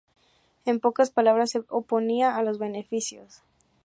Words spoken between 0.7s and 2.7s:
En pocas palabras, se oponía a los